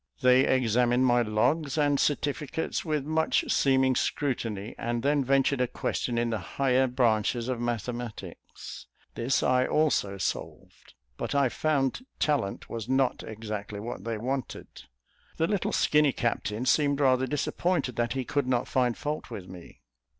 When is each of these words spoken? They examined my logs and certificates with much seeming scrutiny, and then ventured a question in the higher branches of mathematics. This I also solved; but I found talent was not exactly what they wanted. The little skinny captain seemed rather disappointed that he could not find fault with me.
They 0.21 0.41
examined 0.47 1.05
my 1.05 1.21
logs 1.21 1.77
and 1.77 1.99
certificates 1.99 2.83
with 2.83 3.05
much 3.05 3.45
seeming 3.53 3.95
scrutiny, 3.95 4.73
and 4.79 5.03
then 5.03 5.23
ventured 5.23 5.61
a 5.61 5.67
question 5.67 6.17
in 6.17 6.31
the 6.31 6.39
higher 6.39 6.87
branches 6.87 7.47
of 7.47 7.61
mathematics. 7.61 8.87
This 9.13 9.43
I 9.43 9.67
also 9.67 10.17
solved; 10.17 10.95
but 11.17 11.35
I 11.35 11.49
found 11.49 12.03
talent 12.17 12.67
was 12.67 12.89
not 12.89 13.21
exactly 13.21 13.79
what 13.79 14.03
they 14.03 14.17
wanted. 14.17 14.69
The 15.37 15.45
little 15.45 15.71
skinny 15.71 16.13
captain 16.13 16.65
seemed 16.65 16.99
rather 16.99 17.27
disappointed 17.27 17.95
that 17.97 18.13
he 18.13 18.25
could 18.25 18.47
not 18.47 18.67
find 18.67 18.97
fault 18.97 19.29
with 19.29 19.47
me. 19.47 19.81